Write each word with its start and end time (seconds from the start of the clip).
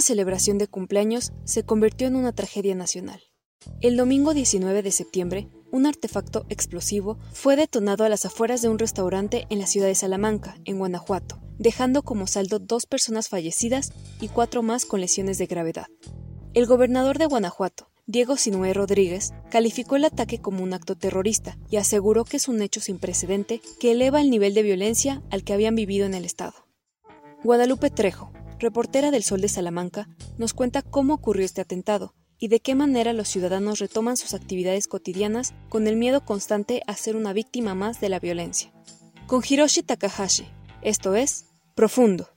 Una 0.00 0.06
celebración 0.06 0.56
de 0.56 0.66
cumpleaños 0.66 1.30
se 1.44 1.62
convirtió 1.62 2.06
en 2.06 2.16
una 2.16 2.32
tragedia 2.32 2.74
nacional. 2.74 3.20
El 3.82 3.98
domingo 3.98 4.32
19 4.32 4.82
de 4.82 4.92
septiembre, 4.92 5.50
un 5.72 5.84
artefacto 5.84 6.46
explosivo 6.48 7.18
fue 7.34 7.54
detonado 7.54 8.04
a 8.04 8.08
las 8.08 8.24
afueras 8.24 8.62
de 8.62 8.70
un 8.70 8.78
restaurante 8.78 9.46
en 9.50 9.58
la 9.58 9.66
ciudad 9.66 9.88
de 9.88 9.94
Salamanca, 9.94 10.56
en 10.64 10.78
Guanajuato, 10.78 11.38
dejando 11.58 12.00
como 12.02 12.26
saldo 12.26 12.58
dos 12.58 12.86
personas 12.86 13.28
fallecidas 13.28 13.92
y 14.22 14.28
cuatro 14.28 14.62
más 14.62 14.86
con 14.86 15.02
lesiones 15.02 15.36
de 15.36 15.44
gravedad. 15.44 15.88
El 16.54 16.64
gobernador 16.64 17.18
de 17.18 17.26
Guanajuato, 17.26 17.90
Diego 18.06 18.38
Sinué 18.38 18.72
Rodríguez, 18.72 19.34
calificó 19.50 19.96
el 19.96 20.06
ataque 20.06 20.40
como 20.40 20.64
un 20.64 20.72
acto 20.72 20.96
terrorista 20.96 21.58
y 21.68 21.76
aseguró 21.76 22.24
que 22.24 22.38
es 22.38 22.48
un 22.48 22.62
hecho 22.62 22.80
sin 22.80 22.98
precedente 22.98 23.60
que 23.78 23.92
eleva 23.92 24.22
el 24.22 24.30
nivel 24.30 24.54
de 24.54 24.62
violencia 24.62 25.22
al 25.28 25.44
que 25.44 25.52
habían 25.52 25.74
vivido 25.74 26.06
en 26.06 26.14
el 26.14 26.24
Estado. 26.24 26.54
Guadalupe 27.42 27.90
Trejo, 27.90 28.32
reportera 28.60 29.10
del 29.10 29.22
Sol 29.22 29.40
de 29.40 29.48
Salamanca, 29.48 30.08
nos 30.38 30.54
cuenta 30.54 30.82
cómo 30.82 31.14
ocurrió 31.14 31.44
este 31.44 31.60
atentado 31.60 32.14
y 32.38 32.48
de 32.48 32.60
qué 32.60 32.74
manera 32.74 33.12
los 33.12 33.28
ciudadanos 33.28 33.78
retoman 33.78 34.16
sus 34.16 34.34
actividades 34.34 34.88
cotidianas 34.88 35.54
con 35.68 35.86
el 35.86 35.96
miedo 35.96 36.24
constante 36.24 36.82
a 36.86 36.94
ser 36.94 37.16
una 37.16 37.32
víctima 37.32 37.74
más 37.74 38.00
de 38.00 38.08
la 38.08 38.18
violencia. 38.18 38.72
Con 39.26 39.42
Hiroshi 39.48 39.82
Takahashi, 39.82 40.46
esto 40.82 41.14
es 41.14 41.46
Profundo. 41.74 42.28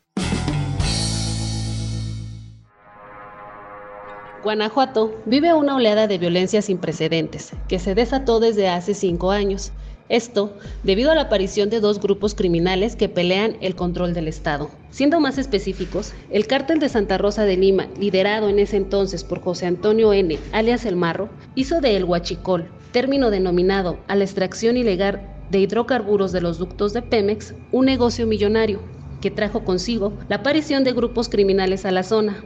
Guanajuato 4.43 5.21
vive 5.25 5.53
una 5.53 5.77
oleada 5.77 6.05
de 6.08 6.17
violencia 6.17 6.61
sin 6.61 6.77
precedentes, 6.77 7.52
que 7.69 7.80
se 7.80 7.95
desató 7.95 8.41
desde 8.41 8.67
hace 8.67 8.93
cinco 8.93 9.31
años. 9.31 9.71
Esto 10.09 10.57
debido 10.83 11.11
a 11.11 11.15
la 11.15 11.21
aparición 11.21 11.69
de 11.69 11.79
dos 11.79 12.01
grupos 12.01 12.35
criminales 12.35 12.95
que 12.95 13.09
pelean 13.09 13.55
el 13.61 13.75
control 13.75 14.13
del 14.13 14.27
Estado. 14.27 14.69
Siendo 14.91 15.19
más 15.19 15.37
específicos, 15.37 16.13
el 16.29 16.45
cártel 16.45 16.79
de 16.79 16.89
Santa 16.89 17.17
Rosa 17.17 17.45
de 17.45 17.57
Lima, 17.57 17.87
liderado 17.97 18.49
en 18.49 18.59
ese 18.59 18.77
entonces 18.77 19.23
por 19.23 19.41
José 19.41 19.65
Antonio 19.65 20.11
N., 20.13 20.37
alias 20.51 20.85
El 20.85 20.97
Marro, 20.97 21.29
hizo 21.55 21.79
de 21.79 21.95
El 21.95 22.03
Huachicol, 22.03 22.69
término 22.91 23.31
denominado 23.31 23.97
a 24.07 24.15
la 24.15 24.25
extracción 24.25 24.75
ilegal 24.77 25.21
de 25.49 25.59
hidrocarburos 25.59 26.31
de 26.31 26.41
los 26.41 26.57
ductos 26.57 26.93
de 26.93 27.01
Pemex, 27.01 27.53
un 27.71 27.85
negocio 27.85 28.27
millonario 28.27 28.81
que 29.21 29.31
trajo 29.31 29.63
consigo 29.63 30.13
la 30.27 30.37
aparición 30.37 30.83
de 30.83 30.91
grupos 30.91 31.29
criminales 31.29 31.85
a 31.85 31.91
la 31.91 32.03
zona, 32.03 32.43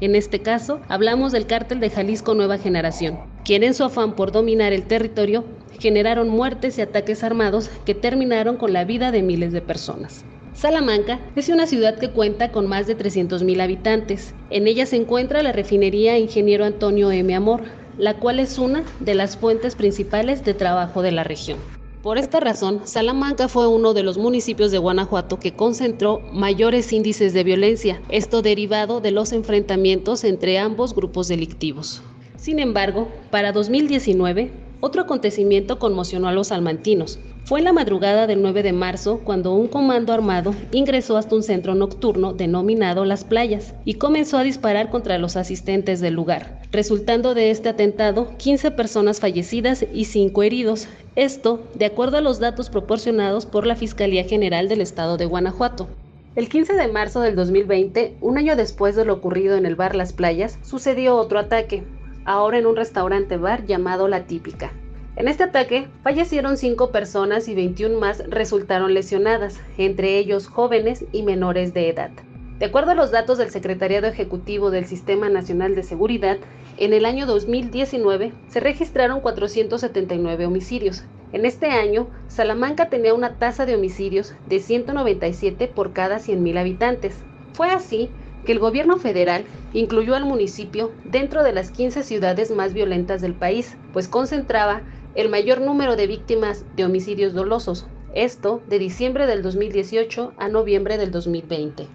en 0.00 0.16
este 0.16 0.40
caso, 0.40 0.80
hablamos 0.88 1.30
del 1.32 1.46
cártel 1.46 1.78
de 1.78 1.88
Jalisco 1.88 2.34
Nueva 2.34 2.58
Generación, 2.58 3.20
quien 3.44 3.62
en 3.62 3.74
su 3.74 3.84
afán 3.84 4.14
por 4.14 4.32
dominar 4.32 4.72
el 4.72 4.84
territorio 4.84 5.44
generaron 5.78 6.28
muertes 6.28 6.78
y 6.78 6.82
ataques 6.82 7.22
armados 7.22 7.70
que 7.84 7.94
terminaron 7.94 8.56
con 8.56 8.72
la 8.72 8.84
vida 8.84 9.12
de 9.12 9.22
miles 9.22 9.52
de 9.52 9.60
personas. 9.60 10.24
Salamanca 10.54 11.20
es 11.34 11.48
una 11.48 11.66
ciudad 11.66 11.98
que 11.98 12.10
cuenta 12.10 12.52
con 12.52 12.68
más 12.68 12.86
de 12.86 12.96
300.000 12.96 13.60
habitantes. 13.60 14.34
En 14.50 14.66
ella 14.68 14.86
se 14.86 14.96
encuentra 14.96 15.42
la 15.42 15.52
refinería 15.52 16.18
Ingeniero 16.18 16.64
Antonio 16.64 17.10
M. 17.10 17.34
Amor, 17.34 17.62
la 17.98 18.14
cual 18.14 18.38
es 18.38 18.58
una 18.58 18.84
de 19.00 19.14
las 19.14 19.36
fuentes 19.36 19.74
principales 19.74 20.44
de 20.44 20.54
trabajo 20.54 21.02
de 21.02 21.12
la 21.12 21.24
región. 21.24 21.58
Por 22.02 22.18
esta 22.18 22.38
razón, 22.38 22.82
Salamanca 22.84 23.48
fue 23.48 23.66
uno 23.66 23.94
de 23.94 24.02
los 24.02 24.18
municipios 24.18 24.70
de 24.70 24.78
Guanajuato 24.78 25.40
que 25.40 25.54
concentró 25.54 26.20
mayores 26.32 26.92
índices 26.92 27.32
de 27.32 27.44
violencia, 27.44 28.00
esto 28.10 28.42
derivado 28.42 29.00
de 29.00 29.10
los 29.10 29.32
enfrentamientos 29.32 30.22
entre 30.22 30.58
ambos 30.58 30.94
grupos 30.94 31.28
delictivos. 31.28 32.02
Sin 32.44 32.58
embargo, 32.58 33.08
para 33.30 33.52
2019, 33.52 34.50
otro 34.82 35.00
acontecimiento 35.00 35.78
conmocionó 35.78 36.28
a 36.28 36.32
los 36.32 36.48
salmantinos. 36.48 37.18
Fue 37.46 37.60
en 37.60 37.64
la 37.64 37.72
madrugada 37.72 38.26
del 38.26 38.42
9 38.42 38.62
de 38.62 38.74
marzo 38.74 39.20
cuando 39.24 39.54
un 39.54 39.66
comando 39.66 40.12
armado 40.12 40.54
ingresó 40.70 41.16
hasta 41.16 41.36
un 41.36 41.42
centro 41.42 41.74
nocturno 41.74 42.34
denominado 42.34 43.06
Las 43.06 43.24
Playas 43.24 43.72
y 43.86 43.94
comenzó 43.94 44.36
a 44.36 44.42
disparar 44.42 44.90
contra 44.90 45.16
los 45.16 45.36
asistentes 45.36 46.02
del 46.02 46.12
lugar, 46.12 46.60
resultando 46.70 47.32
de 47.32 47.50
este 47.50 47.70
atentado 47.70 48.36
15 48.36 48.72
personas 48.72 49.20
fallecidas 49.20 49.86
y 49.94 50.04
5 50.04 50.42
heridos. 50.42 50.86
Esto, 51.16 51.62
de 51.76 51.86
acuerdo 51.86 52.18
a 52.18 52.20
los 52.20 52.40
datos 52.40 52.68
proporcionados 52.68 53.46
por 53.46 53.66
la 53.66 53.74
Fiscalía 53.74 54.24
General 54.24 54.68
del 54.68 54.82
Estado 54.82 55.16
de 55.16 55.24
Guanajuato. 55.24 55.88
El 56.36 56.50
15 56.50 56.74
de 56.74 56.88
marzo 56.88 57.20
del 57.20 57.36
2020, 57.36 58.16
un 58.20 58.36
año 58.36 58.54
después 58.54 58.96
de 58.96 59.06
lo 59.06 59.14
ocurrido 59.14 59.56
en 59.56 59.64
el 59.64 59.76
bar 59.76 59.94
Las 59.94 60.12
Playas, 60.12 60.58
sucedió 60.62 61.16
otro 61.16 61.38
ataque, 61.38 61.84
ahora 62.24 62.58
en 62.58 62.66
un 62.66 62.76
restaurante 62.76 63.36
bar 63.36 63.66
llamado 63.66 64.08
La 64.08 64.24
Típica. 64.24 64.72
En 65.16 65.28
este 65.28 65.44
ataque 65.44 65.88
fallecieron 66.02 66.56
cinco 66.56 66.90
personas 66.90 67.46
y 67.48 67.54
21 67.54 68.00
más 68.00 68.22
resultaron 68.28 68.94
lesionadas, 68.94 69.60
entre 69.78 70.18
ellos 70.18 70.48
jóvenes 70.48 71.04
y 71.12 71.22
menores 71.22 71.72
de 71.72 71.88
edad. 71.88 72.10
De 72.58 72.66
acuerdo 72.66 72.92
a 72.92 72.94
los 72.94 73.10
datos 73.10 73.38
del 73.38 73.50
Secretariado 73.50 74.06
Ejecutivo 74.06 74.70
del 74.70 74.86
Sistema 74.86 75.28
Nacional 75.28 75.74
de 75.74 75.82
Seguridad, 75.82 76.38
en 76.76 76.92
el 76.92 77.04
año 77.04 77.26
2019 77.26 78.32
se 78.48 78.60
registraron 78.60 79.20
479 79.20 80.46
homicidios. 80.46 81.04
En 81.32 81.46
este 81.46 81.66
año, 81.66 82.08
Salamanca 82.28 82.88
tenía 82.88 83.14
una 83.14 83.34
tasa 83.38 83.66
de 83.66 83.74
homicidios 83.74 84.34
de 84.48 84.60
197 84.60 85.68
por 85.68 85.92
cada 85.92 86.18
100.000 86.18 86.58
habitantes. 86.58 87.16
Fue 87.52 87.70
así 87.70 88.08
que 88.44 88.52
el 88.52 88.58
gobierno 88.58 88.98
federal 88.98 89.44
incluyó 89.74 90.14
al 90.14 90.24
municipio 90.24 90.92
dentro 91.04 91.42
de 91.42 91.52
las 91.52 91.70
15 91.70 92.02
ciudades 92.02 92.50
más 92.50 92.72
violentas 92.72 93.20
del 93.20 93.34
país, 93.34 93.76
pues 93.92 94.08
concentraba 94.08 94.82
el 95.14 95.28
mayor 95.28 95.60
número 95.60 95.96
de 95.96 96.06
víctimas 96.06 96.64
de 96.76 96.84
homicidios 96.84 97.34
dolosos, 97.34 97.86
esto 98.14 98.62
de 98.68 98.78
diciembre 98.78 99.26
del 99.26 99.42
2018 99.42 100.32
a 100.38 100.48
noviembre 100.48 100.96
del 100.96 101.10
2020. 101.10 101.88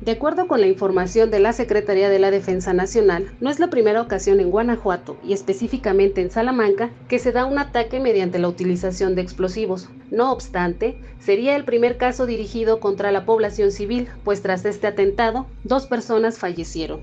De 0.00 0.12
acuerdo 0.12 0.46
con 0.46 0.60
la 0.60 0.68
información 0.68 1.30
de 1.30 1.40
la 1.40 1.52
Secretaría 1.52 2.08
de 2.08 2.20
la 2.20 2.30
Defensa 2.30 2.72
Nacional, 2.72 3.32
no 3.40 3.50
es 3.50 3.58
la 3.58 3.68
primera 3.68 4.00
ocasión 4.00 4.38
en 4.38 4.50
Guanajuato 4.50 5.16
y 5.24 5.32
específicamente 5.32 6.20
en 6.20 6.30
Salamanca 6.30 6.90
que 7.08 7.18
se 7.18 7.32
da 7.32 7.46
un 7.46 7.58
ataque 7.58 7.98
mediante 7.98 8.38
la 8.38 8.48
utilización 8.48 9.16
de 9.16 9.22
explosivos. 9.22 9.88
No 10.10 10.32
obstante, 10.32 11.00
sería 11.18 11.54
el 11.56 11.64
primer 11.64 11.96
caso 11.96 12.26
dirigido 12.26 12.80
contra 12.80 13.12
la 13.12 13.24
población 13.26 13.72
civil, 13.72 14.08
pues 14.24 14.42
tras 14.42 14.64
este 14.64 14.86
atentado, 14.86 15.46
dos 15.64 15.86
personas 15.86 16.38
fallecieron. 16.38 17.02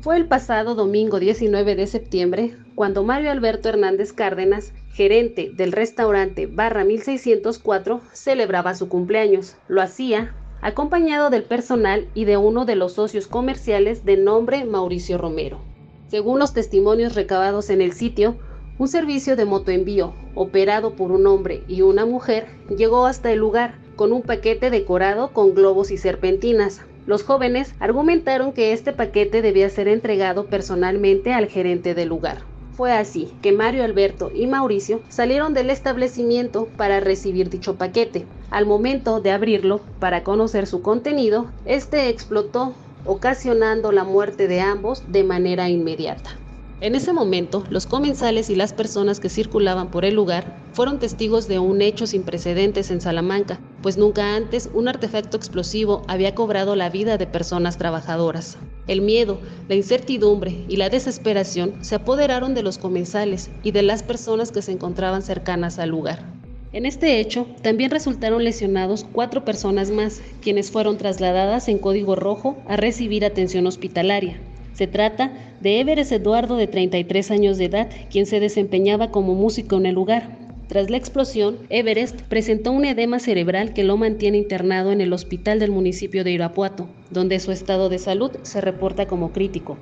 Fue 0.00 0.16
el 0.16 0.26
pasado 0.26 0.74
domingo 0.74 1.20
19 1.20 1.76
de 1.76 1.86
septiembre 1.86 2.56
cuando 2.74 3.04
Mario 3.04 3.30
Alberto 3.30 3.68
Hernández 3.68 4.14
Cárdenas, 4.14 4.72
gerente 4.94 5.50
del 5.54 5.72
restaurante 5.72 6.46
Barra 6.46 6.84
1604, 6.84 8.00
celebraba 8.12 8.74
su 8.74 8.88
cumpleaños. 8.88 9.56
Lo 9.68 9.82
hacía 9.82 10.34
acompañado 10.62 11.28
del 11.28 11.44
personal 11.44 12.08
y 12.14 12.24
de 12.24 12.38
uno 12.38 12.64
de 12.64 12.76
los 12.76 12.94
socios 12.94 13.26
comerciales 13.26 14.04
de 14.04 14.16
nombre 14.16 14.64
Mauricio 14.64 15.18
Romero. 15.18 15.60
Según 16.08 16.38
los 16.38 16.54
testimonios 16.54 17.14
recabados 17.14 17.70
en 17.70 17.82
el 17.82 17.92
sitio, 17.92 18.36
un 18.80 18.88
servicio 18.88 19.36
de 19.36 19.44
motoenvío, 19.44 20.14
operado 20.34 20.94
por 20.94 21.12
un 21.12 21.26
hombre 21.26 21.62
y 21.68 21.82
una 21.82 22.06
mujer, 22.06 22.46
llegó 22.74 23.04
hasta 23.04 23.30
el 23.30 23.38
lugar 23.38 23.74
con 23.94 24.10
un 24.10 24.22
paquete 24.22 24.70
decorado 24.70 25.34
con 25.34 25.54
globos 25.54 25.90
y 25.90 25.98
serpentinas, 25.98 26.80
los 27.04 27.22
jóvenes 27.22 27.74
argumentaron 27.78 28.54
que 28.54 28.72
este 28.72 28.94
paquete 28.94 29.42
debía 29.42 29.68
ser 29.68 29.86
entregado 29.86 30.46
personalmente 30.46 31.34
al 31.34 31.48
gerente 31.48 31.94
del 31.94 32.08
lugar. 32.08 32.38
Fue 32.72 32.90
así 32.92 33.30
que 33.42 33.52
Mario 33.52 33.84
Alberto 33.84 34.30
y 34.34 34.46
Mauricio 34.46 35.02
salieron 35.10 35.52
del 35.52 35.68
establecimiento 35.68 36.66
para 36.78 37.00
recibir 37.00 37.50
dicho 37.50 37.76
paquete. 37.76 38.24
Al 38.50 38.64
momento 38.64 39.20
de 39.20 39.30
abrirlo 39.30 39.82
para 39.98 40.24
conocer 40.24 40.66
su 40.66 40.80
contenido, 40.80 41.50
este 41.66 42.08
explotó, 42.08 42.72
ocasionando 43.04 43.92
la 43.92 44.04
muerte 44.04 44.48
de 44.48 44.62
ambos 44.62 45.02
de 45.12 45.22
manera 45.22 45.68
inmediata. 45.68 46.39
En 46.82 46.94
ese 46.94 47.12
momento, 47.12 47.62
los 47.68 47.86
comensales 47.86 48.48
y 48.48 48.54
las 48.54 48.72
personas 48.72 49.20
que 49.20 49.28
circulaban 49.28 49.90
por 49.90 50.06
el 50.06 50.14
lugar 50.14 50.56
fueron 50.72 50.98
testigos 50.98 51.46
de 51.46 51.58
un 51.58 51.82
hecho 51.82 52.06
sin 52.06 52.22
precedentes 52.22 52.90
en 52.90 53.02
Salamanca, 53.02 53.60
pues 53.82 53.98
nunca 53.98 54.34
antes 54.34 54.70
un 54.72 54.88
artefacto 54.88 55.36
explosivo 55.36 56.04
había 56.08 56.34
cobrado 56.34 56.76
la 56.76 56.88
vida 56.88 57.18
de 57.18 57.26
personas 57.26 57.76
trabajadoras. 57.76 58.56
El 58.86 59.02
miedo, 59.02 59.40
la 59.68 59.74
incertidumbre 59.74 60.64
y 60.68 60.78
la 60.78 60.88
desesperación 60.88 61.84
se 61.84 61.96
apoderaron 61.96 62.54
de 62.54 62.62
los 62.62 62.78
comensales 62.78 63.50
y 63.62 63.72
de 63.72 63.82
las 63.82 64.02
personas 64.02 64.50
que 64.50 64.62
se 64.62 64.72
encontraban 64.72 65.20
cercanas 65.20 65.78
al 65.78 65.90
lugar. 65.90 66.24
En 66.72 66.86
este 66.86 67.20
hecho, 67.20 67.46
también 67.60 67.90
resultaron 67.90 68.42
lesionados 68.42 69.04
cuatro 69.12 69.44
personas 69.44 69.90
más, 69.90 70.22
quienes 70.40 70.70
fueron 70.70 70.96
trasladadas 70.96 71.68
en 71.68 71.78
código 71.78 72.16
rojo 72.16 72.56
a 72.66 72.78
recibir 72.78 73.26
atención 73.26 73.66
hospitalaria. 73.66 74.40
Se 74.74 74.86
trata 74.86 75.32
de 75.60 75.80
Everest 75.80 76.12
Eduardo, 76.12 76.56
de 76.56 76.66
33 76.66 77.30
años 77.30 77.58
de 77.58 77.66
edad, 77.66 77.88
quien 78.10 78.26
se 78.26 78.40
desempeñaba 78.40 79.10
como 79.10 79.34
músico 79.34 79.76
en 79.76 79.86
el 79.86 79.94
lugar. 79.94 80.38
Tras 80.68 80.88
la 80.88 80.96
explosión, 80.96 81.58
Everest 81.68 82.22
presentó 82.22 82.70
un 82.70 82.84
edema 82.84 83.18
cerebral 83.18 83.72
que 83.74 83.82
lo 83.82 83.96
mantiene 83.96 84.38
internado 84.38 84.92
en 84.92 85.00
el 85.00 85.12
hospital 85.12 85.58
del 85.58 85.72
municipio 85.72 86.22
de 86.22 86.30
Irapuato, 86.30 86.88
donde 87.10 87.40
su 87.40 87.50
estado 87.50 87.88
de 87.88 87.98
salud 87.98 88.30
se 88.42 88.60
reporta 88.60 89.06
como 89.06 89.32
crítico. 89.32 89.76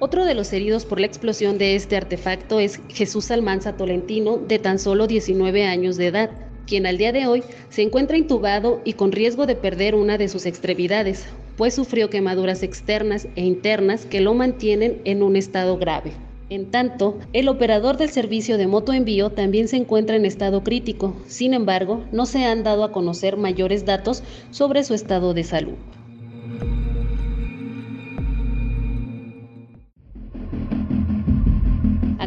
Otro 0.00 0.26
de 0.26 0.34
los 0.34 0.52
heridos 0.52 0.84
por 0.84 1.00
la 1.00 1.06
explosión 1.06 1.56
de 1.56 1.76
este 1.76 1.96
artefacto 1.96 2.60
es 2.60 2.78
Jesús 2.90 3.30
Almanza 3.30 3.76
Tolentino, 3.78 4.36
de 4.36 4.58
tan 4.58 4.78
solo 4.78 5.06
19 5.06 5.64
años 5.64 5.96
de 5.96 6.08
edad, 6.08 6.30
quien 6.66 6.84
al 6.84 6.98
día 6.98 7.12
de 7.12 7.26
hoy 7.26 7.42
se 7.70 7.80
encuentra 7.80 8.18
intubado 8.18 8.82
y 8.84 8.94
con 8.94 9.12
riesgo 9.12 9.46
de 9.46 9.56
perder 9.56 9.94
una 9.94 10.18
de 10.18 10.28
sus 10.28 10.44
extremidades, 10.44 11.26
pues 11.56 11.74
sufrió 11.74 12.10
quemaduras 12.10 12.62
externas 12.62 13.28
e 13.36 13.44
internas 13.44 14.06
que 14.06 14.20
lo 14.20 14.34
mantienen 14.34 15.00
en 15.04 15.22
un 15.22 15.36
estado 15.36 15.78
grave. 15.78 16.12
En 16.50 16.70
tanto, 16.70 17.18
el 17.32 17.48
operador 17.48 17.96
del 17.96 18.10
servicio 18.10 18.58
de 18.58 18.66
motoenvío 18.66 19.30
también 19.30 19.66
se 19.66 19.76
encuentra 19.76 20.16
en 20.16 20.26
estado 20.26 20.62
crítico, 20.62 21.16
sin 21.26 21.54
embargo, 21.54 22.04
no 22.12 22.26
se 22.26 22.44
han 22.44 22.62
dado 22.62 22.84
a 22.84 22.92
conocer 22.92 23.36
mayores 23.36 23.86
datos 23.86 24.22
sobre 24.50 24.84
su 24.84 24.94
estado 24.94 25.32
de 25.32 25.44
salud. 25.44 25.74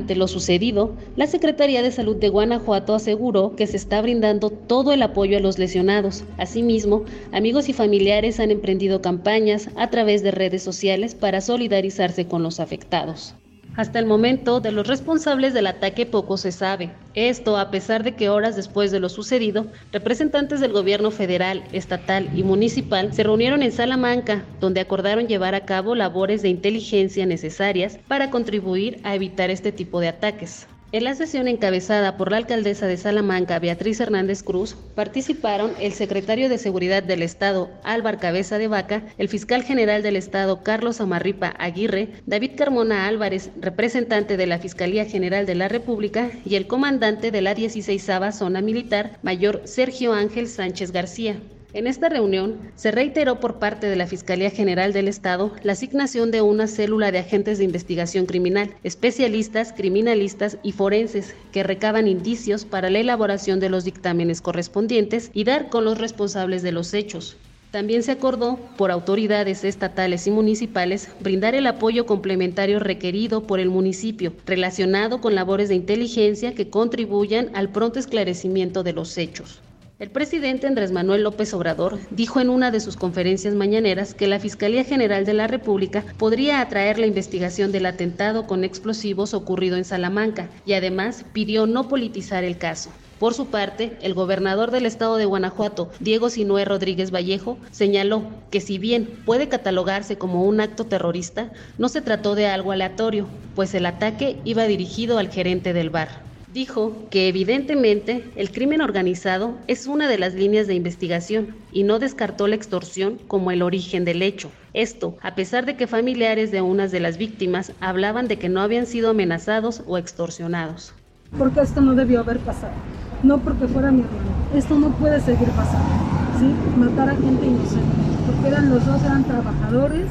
Ante 0.08 0.16
lo 0.16 0.30
sucedido, 0.30 0.96
la 1.18 1.28
Secretaría 1.28 1.82
de 1.82 1.92
Salud 1.92 2.16
de 2.16 2.30
Guanajuato 2.30 2.96
aseguró 2.96 3.58
que 3.58 3.68
se 3.68 3.76
está 3.76 4.02
brindando 4.02 4.50
todo 4.50 4.94
el 4.94 5.02
apoyo 5.02 5.36
a 5.36 5.42
los 5.42 5.60
lesionados. 5.60 6.24
Asimismo, 6.38 7.04
amigos 7.34 7.68
y 7.68 7.74
familiares 7.74 8.40
han 8.40 8.50
emprendido 8.50 9.02
campañas 9.02 9.70
a 9.76 9.90
través 9.90 10.24
de 10.24 10.32
redes 10.32 10.64
sociales 10.64 11.14
para 11.14 11.42
solidarizarse 11.42 12.26
con 12.26 12.42
los 12.42 12.62
afectados. 12.62 13.36
Hasta 13.78 14.00
el 14.00 14.08
momento, 14.08 14.60
de 14.60 14.72
los 14.72 14.88
responsables 14.88 15.54
del 15.54 15.68
ataque 15.68 16.08
poco 16.08 16.38
se 16.38 16.52
sabe. 16.52 16.90
Esto 17.14 17.58
a 17.58 17.70
pesar 17.70 18.04
de 18.04 18.16
que 18.16 18.28
horas 18.28 18.56
después 18.56 18.90
de 18.90 19.00
lo 19.00 19.08
sucedido, 19.08 19.68
representantes 19.92 20.60
del 20.60 20.72
gobierno 20.74 21.12
federal, 21.12 21.64
estatal 21.72 22.28
y 22.36 22.42
municipal 22.42 23.14
se 23.14 23.22
reunieron 23.22 23.62
en 23.62 23.72
Salamanca, 23.72 24.46
donde 24.60 24.82
acordaron 24.82 25.28
llevar 25.28 25.54
a 25.54 25.66
cabo 25.66 25.94
labores 25.94 26.42
de 26.42 26.50
inteligencia 26.50 27.28
necesarias 27.28 28.00
para 28.08 28.32
contribuir 28.32 29.00
a 29.04 29.14
evitar 29.14 29.52
este 29.52 29.72
tipo 29.72 30.00
de 30.00 30.08
ataques. 30.08 30.68
En 30.94 31.04
la 31.04 31.16
sesión 31.16 31.50
encabezada 31.50 32.16
por 32.16 32.32
la 32.32 32.38
alcaldesa 32.38 32.88
de 32.88 32.96
Salamanca, 32.96 33.60
Beatriz 33.60 34.00
Hernández 34.00 34.42
Cruz, 34.42 34.78
participaron 34.96 35.74
el 35.82 35.92
secretario 35.92 36.48
de 36.48 36.58
Seguridad 36.58 37.04
del 37.04 37.24
Estado, 37.24 37.70
Álvar 37.84 38.20
Cabeza 38.20 38.58
de 38.58 38.70
Vaca, 38.70 39.04
el 39.18 39.28
fiscal 39.28 39.64
general 39.64 40.02
del 40.02 40.16
Estado, 40.16 40.64
Carlos 40.64 41.02
Amarripa 41.02 41.54
Aguirre, 41.60 42.14
David 42.26 42.52
Carmona 42.56 43.06
Álvarez, 43.06 43.50
representante 43.60 44.38
de 44.38 44.48
la 44.48 44.60
Fiscalía 44.60 45.04
General 45.04 45.46
de 45.46 45.56
la 45.56 45.68
República, 45.68 46.32
y 46.46 46.56
el 46.56 46.68
comandante 46.68 47.32
de 47.32 47.42
la 47.42 47.54
16 47.54 48.10
Zona 48.32 48.62
Militar, 48.62 49.20
mayor 49.24 49.64
Sergio 49.66 50.14
Ángel 50.14 50.48
Sánchez 50.48 50.94
García. 50.94 51.36
En 51.74 51.86
esta 51.86 52.08
reunión 52.08 52.72
se 52.76 52.92
reiteró 52.92 53.42
por 53.42 53.60
parte 53.60 53.88
de 53.88 53.98
la 53.98 54.08
Fiscalía 54.08 54.50
General 54.50 54.94
del 54.94 55.10
Estado 55.10 55.52
la 55.64 55.74
asignación 55.74 56.32
de 56.32 56.42
una 56.42 56.66
célula 56.66 57.12
de 57.12 57.20
agentes 57.20 57.58
de 57.58 57.66
investigación 57.66 58.26
criminal, 58.26 58.74
especialistas, 58.84 59.74
criminalistas 59.74 60.58
y 60.64 60.72
forenses 60.72 61.36
que 61.52 61.64
recaban 61.64 62.08
indicios 62.08 62.64
para 62.64 62.90
la 62.90 63.00
elaboración 63.00 63.60
de 63.60 63.70
los 63.70 63.84
dictámenes 63.84 64.40
correspondientes 64.40 65.30
y 65.34 65.44
dar 65.44 65.68
con 65.68 65.84
los 65.84 65.98
responsables 65.98 66.64
de 66.64 66.72
los 66.72 66.94
hechos. 66.94 67.36
También 67.72 68.02
se 68.02 68.14
acordó, 68.14 68.58
por 68.78 68.90
autoridades 68.90 69.66
estatales 69.66 70.26
y 70.26 70.32
municipales, 70.32 71.10
brindar 71.20 71.54
el 71.54 71.68
apoyo 71.68 72.06
complementario 72.06 72.80
requerido 72.80 73.44
por 73.44 73.60
el 73.60 73.70
municipio 73.70 74.32
relacionado 74.46 75.20
con 75.20 75.36
labores 75.36 75.68
de 75.68 75.76
inteligencia 75.76 76.56
que 76.56 76.70
contribuyan 76.70 77.50
al 77.54 77.70
pronto 77.70 78.00
esclarecimiento 78.00 78.84
de 78.84 78.94
los 78.94 79.18
hechos. 79.18 79.62
El 80.00 80.12
presidente 80.12 80.68
Andrés 80.68 80.92
Manuel 80.92 81.24
López 81.24 81.56
Obrador 81.56 81.98
dijo 82.12 82.40
en 82.40 82.52
una 82.52 82.70
de 82.70 82.80
sus 82.80 82.96
conferencias 82.96 83.56
mañaneras 83.56 84.14
que 84.14 84.28
la 84.28 84.40
Fiscalía 84.40 84.84
General 84.84 85.26
de 85.26 85.34
la 85.34 85.48
República 85.48 86.06
podría 86.20 86.62
atraer 86.62 87.00
la 87.00 87.08
investigación 87.08 87.72
del 87.72 87.88
atentado 87.88 88.46
con 88.46 88.64
explosivos 88.64 89.34
ocurrido 89.34 89.76
en 89.76 89.86
Salamanca 89.86 90.52
y 90.68 90.74
además 90.74 91.26
pidió 91.34 91.66
no 91.66 91.88
politizar 91.88 92.44
el 92.44 92.60
caso. 92.60 92.92
Por 93.18 93.34
su 93.34 93.48
parte, 93.48 93.98
el 94.04 94.14
gobernador 94.14 94.70
del 94.70 94.86
estado 94.86 95.16
de 95.16 95.26
Guanajuato, 95.26 95.90
Diego 96.00 96.30
Sinué 96.30 96.64
Rodríguez 96.64 97.10
Vallejo, 97.10 97.58
señaló 97.72 98.22
que 98.52 98.62
si 98.62 98.78
bien 98.78 99.08
puede 99.26 99.50
catalogarse 99.50 100.16
como 100.20 100.44
un 100.44 100.62
acto 100.62 100.86
terrorista, 100.86 101.52
no 101.80 101.90
se 101.90 102.04
trató 102.04 102.36
de 102.36 102.46
algo 102.46 102.72
aleatorio, 102.72 103.26
pues 103.56 103.74
el 103.74 103.88
ataque 103.88 104.38
iba 104.46 104.68
dirigido 104.68 105.18
al 105.18 105.32
gerente 105.32 105.74
del 105.74 105.90
bar. 105.90 106.27
Dijo 106.58 107.06
que 107.12 107.28
evidentemente 107.28 108.32
el 108.36 108.50
crimen 108.52 108.82
organizado 108.82 109.54
es 109.68 109.86
una 109.86 110.08
de 110.08 110.18
las 110.18 110.34
líneas 110.34 110.66
de 110.66 110.74
investigación 110.74 111.54
y 111.72 111.84
no 111.84 112.00
descartó 112.00 112.48
la 112.48 112.56
extorsión 112.56 113.20
como 113.28 113.52
el 113.52 113.62
origen 113.62 114.06
del 114.06 114.24
hecho. 114.24 114.50
Esto, 114.74 115.18
a 115.22 115.36
pesar 115.36 115.68
de 115.68 115.78
que 115.78 115.86
familiares 115.86 116.50
de 116.50 116.62
unas 116.62 116.92
de 116.92 117.00
las 117.00 117.20
víctimas 117.20 117.74
hablaban 117.80 118.28
de 118.28 118.40
que 118.40 118.50
no 118.50 118.62
habían 118.62 118.88
sido 118.88 119.12
amenazados 119.12 119.84
o 119.86 120.00
extorsionados. 120.00 120.96
Porque 121.38 121.60
esto 121.60 121.80
no 121.80 121.94
debió 121.94 122.22
haber 122.22 122.40
pasado. 122.40 122.74
No 123.22 123.38
porque 123.38 123.68
fuera 123.68 123.92
mi 123.92 124.02
hermano. 124.02 124.32
Esto 124.56 124.80
no 124.80 124.90
puede 124.98 125.22
seguir 125.22 125.50
pasando. 125.50 125.94
¿sí? 126.40 126.52
Matar 126.76 127.10
a 127.10 127.16
gente 127.18 127.46
inocente. 127.46 127.96
Porque 128.26 128.48
eran 128.48 128.72
los 128.72 128.84
dos, 128.84 129.04
eran 129.04 129.26
trabajadores, 129.26 130.08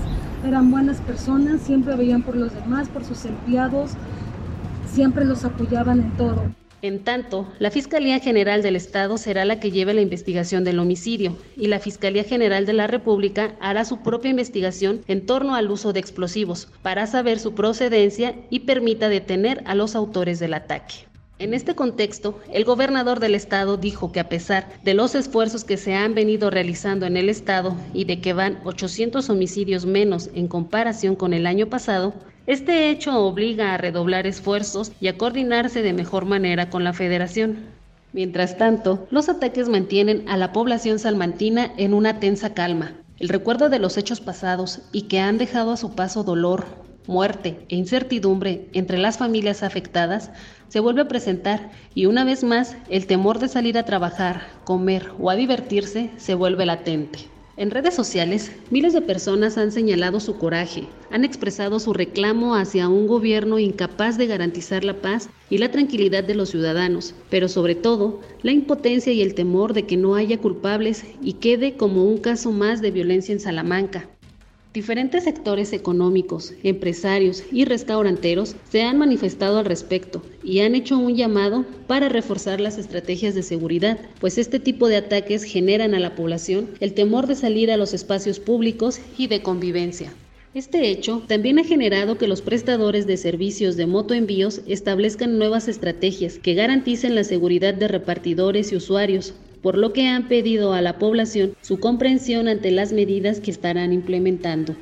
eran 0.47 0.71
buenas 0.71 0.99
personas, 0.99 1.61
siempre 1.63 1.97
veían 1.97 2.23
por 2.23 2.37
los 2.37 2.55
demás, 2.55 2.89
por 2.89 3.05
sus 3.05 3.25
empleados, 3.25 3.97
siempre 4.97 5.27
los 5.27 5.45
apoyaban 5.45 6.01
en 6.01 6.17
todo. 6.17 6.43
En 6.81 7.05
tanto, 7.05 7.47
la 7.59 7.71
Fiscalía 7.71 8.19
General 8.19 8.63
del 8.63 8.77
Estado 8.77 9.19
será 9.19 9.45
la 9.45 9.61
que 9.61 9.71
lleve 9.71 9.93
la 9.93 10.01
investigación 10.01 10.65
del 10.65 10.79
homicidio 10.79 11.37
y 11.55 11.67
la 11.67 11.81
Fiscalía 11.81 12.25
General 12.25 12.65
de 12.65 12.73
la 12.73 12.87
República 12.87 13.57
hará 13.61 13.85
su 13.85 14.03
propia 14.03 14.31
investigación 14.31 15.03
en 15.07 15.27
torno 15.27 15.55
al 15.55 15.71
uso 15.71 15.93
de 15.93 16.01
explosivos 16.01 16.69
para 16.81 17.07
saber 17.07 17.39
su 17.39 17.55
procedencia 17.55 18.37
y 18.49 18.61
permita 18.61 19.11
detener 19.11 19.63
a 19.67 19.75
los 19.75 19.95
autores 19.95 20.39
del 20.39 20.55
ataque. 20.55 20.95
En 21.39 21.53
este 21.53 21.75
contexto, 21.75 22.41
el 22.51 22.65
gobernador 22.65 23.21
del 23.21 23.35
estado 23.35 23.77
dijo 23.77 24.13
que 24.13 24.21
a 24.21 24.31
pesar 24.31 24.67
de 24.83 24.95
los 24.95 25.15
esfuerzos 25.15 25.65
que 25.65 25.77
se 25.77 25.95
han 25.95 26.15
venido 26.15 26.49
realizando 26.49 27.05
en 27.05 27.19
el 27.19 27.29
estado 27.29 27.77
y 27.93 28.07
de 28.07 28.23
que 28.23 28.33
van 28.33 28.61
800 28.65 29.29
homicidios 29.29 29.85
menos 29.85 30.31
en 30.35 30.49
comparación 30.49 31.17
con 31.17 31.35
el 31.35 31.47
año 31.47 31.67
pasado, 31.67 32.15
este 32.47 32.91
hecho 32.91 33.19
obliga 33.19 33.75
a 33.75 33.77
redoblar 33.77 34.27
esfuerzos 34.27 34.93
y 35.01 35.09
a 35.09 35.19
coordinarse 35.19 35.83
de 35.83 35.93
mejor 35.93 36.27
manera 36.27 36.71
con 36.71 36.85
la 36.85 36.93
federación. 36.93 37.67
Mientras 38.13 38.57
tanto, 38.57 39.07
los 39.11 39.29
ataques 39.29 39.69
mantienen 39.69 40.29
a 40.29 40.37
la 40.37 40.53
población 40.53 40.99
salmantina 40.99 41.73
en 41.77 41.93
una 41.93 42.21
tensa 42.21 42.55
calma. 42.55 42.93
El 43.19 43.29
recuerdo 43.29 43.69
de 43.69 43.79
los 43.79 43.97
hechos 43.97 44.21
pasados 44.21 44.81
y 44.93 45.03
que 45.03 45.21
han 45.21 45.39
dejado 45.39 45.73
a 45.73 45.77
su 45.77 45.95
paso 45.95 46.23
dolor, 46.23 46.67
muerte 47.07 47.67
e 47.69 47.77
incertidumbre 47.77 48.69
entre 48.73 48.99
las 48.99 49.19
familias 49.19 49.63
afectadas 49.63 50.31
se 50.69 50.81
vuelve 50.81 51.03
a 51.03 51.09
presentar 51.09 51.71
y 51.95 52.07
una 52.07 52.25
vez 52.25 52.45
más 52.45 52.77
el 52.89 53.07
temor 53.07 53.39
de 53.39 53.49
salir 53.49 53.79
a 53.79 53.85
trabajar, 53.85 54.43
comer 54.65 55.11
o 55.19 55.31
a 55.31 55.37
divertirse 55.37 56.11
se 56.17 56.35
vuelve 56.35 56.67
latente. 56.67 57.36
En 57.59 57.71
redes 57.71 57.95
sociales, 57.95 58.53
miles 58.71 58.93
de 58.93 59.01
personas 59.01 59.57
han 59.57 59.73
señalado 59.73 60.21
su 60.21 60.37
coraje, 60.37 60.89
han 61.11 61.25
expresado 61.25 61.81
su 61.81 61.95
reclamo 61.95 62.55
hacia 62.55 62.87
un 62.87 63.07
gobierno 63.07 63.59
incapaz 63.59 64.19
de 64.19 64.27
garantizar 64.27 64.85
la 64.85 65.01
paz 65.01 65.31
y 65.49 65.57
la 65.57 65.71
tranquilidad 65.71 66.23
de 66.23 66.35
los 66.35 66.51
ciudadanos, 66.51 67.15
pero 67.31 67.49
sobre 67.49 67.75
todo 67.75 68.21
la 68.43 68.53
impotencia 68.53 69.11
y 69.15 69.23
el 69.23 69.35
temor 69.35 69.73
de 69.73 69.87
que 69.87 69.97
no 69.97 70.17
haya 70.17 70.37
culpables 70.37 71.05
y 71.23 71.35
quede 71.35 71.79
como 71.79 72.05
un 72.05 72.19
caso 72.19 72.53
más 72.53 72.83
de 72.83 72.91
violencia 72.91 73.33
en 73.33 73.41
Salamanca. 73.41 74.07
Diferentes 74.77 75.25
sectores 75.25 75.73
económicos, 75.73 76.53
empresarios 76.63 77.45
y 77.51 77.65
restauranteros 77.65 78.57
se 78.71 78.83
han 78.83 78.99
manifestado 78.99 79.59
al 79.59 79.65
respecto 79.65 80.23
y 80.45 80.59
han 80.59 80.75
hecho 80.75 80.99
un 80.99 81.17
llamado 81.17 81.65
para 81.87 82.11
reforzar 82.11 82.61
las 82.61 82.77
estrategias 82.77 83.35
de 83.35 83.43
seguridad, 83.43 83.99
pues 84.21 84.37
este 84.37 84.61
tipo 84.61 84.89
de 84.89 84.97
ataques 84.97 85.45
generan 85.45 85.95
a 85.95 85.99
la 85.99 86.15
población 86.15 86.69
el 86.81 86.93
temor 86.93 87.27
de 87.27 87.37
salir 87.37 87.71
a 87.71 87.79
los 87.79 87.95
espacios 87.95 88.39
públicos 88.39 89.01
y 89.17 89.29
de 89.29 89.41
convivencia. 89.41 90.13
Este 90.53 90.91
hecho 90.91 91.23
también 91.27 91.59
ha 91.59 91.65
generado 91.65 92.19
que 92.19 92.29
los 92.29 92.43
prestadores 92.43 93.07
de 93.07 93.17
servicios 93.17 93.79
de 93.79 93.87
motoenvíos 93.87 94.61
establezcan 94.67 95.39
nuevas 95.39 95.69
estrategias 95.69 96.39
que 96.39 96.53
garanticen 96.53 97.15
la 97.15 97.25
seguridad 97.25 97.73
de 97.73 97.89
repartidores 97.89 98.73
y 98.73 98.77
usuarios, 98.77 99.33
por 99.67 99.79
lo 99.79 99.93
que 99.93 100.07
han 100.07 100.29
pedido 100.29 100.75
a 100.75 100.81
la 100.81 100.97
población 100.97 101.57
su 101.61 101.81
comprensión 101.81 102.47
ante 102.47 102.71
las 102.71 102.93
medidas 102.93 103.41
que 103.41 103.51
estarán 103.51 103.93
implementando. 103.93 104.77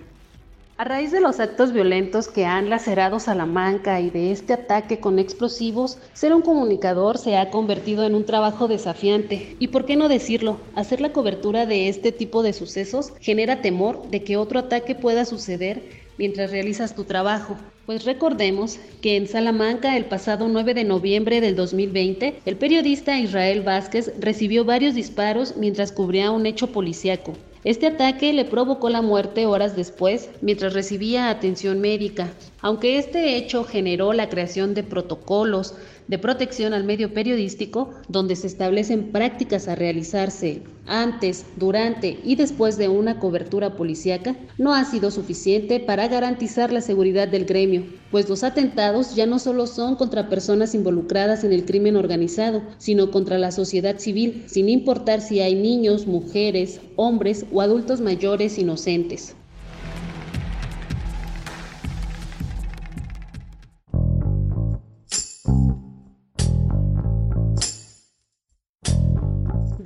A 0.76 0.84
raíz 0.84 1.10
de 1.10 1.22
los 1.22 1.40
actos 1.40 1.72
violentos 1.72 2.28
que 2.28 2.44
han 2.44 2.68
lacerado 2.68 3.18
Salamanca 3.18 4.02
y 4.02 4.10
de 4.10 4.30
este 4.30 4.52
ataque 4.52 5.00
con 5.00 5.18
explosivos, 5.18 5.96
ser 6.12 6.34
un 6.34 6.42
comunicador 6.42 7.16
se 7.16 7.38
ha 7.38 7.48
convertido 7.48 8.04
en 8.04 8.14
un 8.14 8.26
trabajo 8.26 8.68
desafiante. 8.68 9.56
Y 9.58 9.68
por 9.68 9.86
qué 9.86 9.96
no 9.96 10.10
decirlo, 10.10 10.58
hacer 10.74 11.00
la 11.00 11.14
cobertura 11.14 11.64
de 11.64 11.88
este 11.88 12.12
tipo 12.12 12.42
de 12.42 12.52
sucesos 12.52 13.14
genera 13.20 13.62
temor 13.62 14.10
de 14.10 14.22
que 14.22 14.36
otro 14.36 14.58
ataque 14.58 14.94
pueda 14.94 15.24
suceder 15.24 16.03
mientras 16.18 16.50
realizas 16.50 16.94
tu 16.94 17.04
trabajo. 17.04 17.56
Pues 17.87 18.04
recordemos 18.04 18.78
que 19.02 19.16
en 19.16 19.28
Salamanca 19.28 19.97
el 19.97 20.06
pasado 20.06 20.49
9 20.49 20.73
de 20.75 20.85
noviembre 20.85 21.40
del 21.40 21.54
2020, 21.54 22.40
el 22.47 22.56
periodista 22.56 23.18
Israel 23.18 23.62
Vázquez 23.62 24.12
recibió 24.18 24.64
varios 24.64 24.94
disparos 24.94 25.56
mientras 25.56 25.92
cubría 25.92 26.30
un 26.30 26.47
hecho 26.47 26.68
policíaco. 26.68 27.35
Este 27.64 27.87
ataque 27.87 28.35
le 28.35 28.44
provocó 28.44 28.90
la 28.90 29.00
muerte 29.00 29.47
horas 29.47 29.75
después 29.75 30.28
mientras 30.42 30.75
recibía 30.75 31.30
atención 31.30 31.80
médica. 31.80 32.30
Aunque 32.61 32.99
este 32.99 33.37
hecho 33.37 33.64
generó 33.64 34.12
la 34.12 34.28
creación 34.28 34.75
de 34.75 34.83
protocolos 34.83 35.75
de 36.08 36.18
protección 36.18 36.75
al 36.75 36.84
medio 36.84 37.14
periodístico, 37.14 37.90
donde 38.08 38.37
se 38.37 38.46
establecen 38.46 39.11
prácticas 39.12 39.68
a 39.68 39.75
realizarse 39.75 40.62
antes, 40.87 41.46
durante 41.56 42.18
y 42.25 42.37
después 42.37 42.76
de 42.76 42.88
una 42.88 43.18
cobertura 43.18 43.75
policíaca, 43.76 44.37
no 44.58 44.75
ha 44.75 44.84
sido 44.84 45.11
suficiente 45.11 45.80
para 45.80 46.08
garantizar 46.08 46.73
la 46.73 46.82
seguridad 46.82 47.28
del 47.28 47.46
gremio, 47.46 47.84
pues 48.11 48.28
los 48.28 48.44
atentados 48.44 49.14
ya 49.14 49.26
no 49.26 49.38
solo 49.38 49.66
son 49.66 49.96
contra 49.96 50.28
personas 50.28 50.75
involucradas 50.75 51.42
en 51.44 51.52
el 51.52 51.64
crimen 51.64 51.96
organizado, 51.96 52.62
sino 52.78 53.11
contra 53.11 53.38
la 53.38 53.50
sociedad 53.50 53.99
civil, 53.99 54.44
sin 54.46 54.68
importar 54.68 55.20
si 55.20 55.40
hay 55.40 55.54
niños, 55.54 56.06
mujeres, 56.06 56.80
hombres 56.96 57.46
o 57.52 57.62
adultos 57.62 58.00
mayores 58.00 58.58
inocentes. 58.58 59.34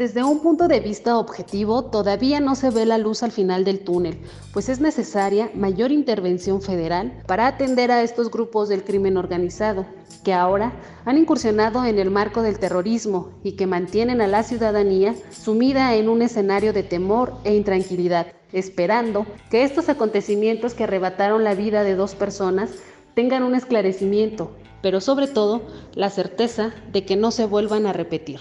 Desde 0.08 0.24
un 0.24 0.40
punto 0.40 0.68
de 0.68 0.80
vista 0.80 1.18
objetivo, 1.18 1.84
todavía 1.84 2.40
no 2.40 2.54
se 2.54 2.70
ve 2.70 2.86
la 2.86 2.96
luz 2.96 3.22
al 3.22 3.30
final 3.30 3.62
del 3.66 3.80
túnel, 3.80 4.18
pues 4.54 4.70
es 4.70 4.80
necesaria 4.80 5.50
mayor 5.52 5.92
intervención 5.92 6.62
federal 6.62 7.22
para 7.26 7.46
atender 7.46 7.92
a 7.92 8.02
estos 8.02 8.30
grupos 8.30 8.70
del 8.70 8.84
crimen 8.84 9.18
organizado, 9.18 9.84
que 10.24 10.32
ahora 10.32 10.72
han 11.04 11.18
incursionado 11.18 11.84
en 11.84 11.98
el 11.98 12.10
marco 12.10 12.40
del 12.40 12.58
terrorismo 12.58 13.32
y 13.44 13.52
que 13.52 13.66
mantienen 13.66 14.22
a 14.22 14.26
la 14.26 14.44
ciudadanía 14.44 15.14
sumida 15.30 15.94
en 15.94 16.08
un 16.08 16.22
escenario 16.22 16.72
de 16.72 16.84
temor 16.84 17.34
e 17.44 17.54
intranquilidad, 17.54 18.28
esperando 18.54 19.26
que 19.50 19.62
estos 19.62 19.90
acontecimientos 19.90 20.72
que 20.72 20.84
arrebataron 20.84 21.44
la 21.44 21.54
vida 21.54 21.84
de 21.84 21.96
dos 21.96 22.14
personas 22.14 22.70
tengan 23.12 23.42
un 23.42 23.54
esclarecimiento, 23.54 24.52
pero 24.80 25.02
sobre 25.02 25.26
todo 25.26 25.60
la 25.94 26.08
certeza 26.08 26.72
de 26.94 27.04
que 27.04 27.16
no 27.16 27.30
se 27.30 27.44
vuelvan 27.44 27.84
a 27.84 27.92
repetir. 27.92 28.40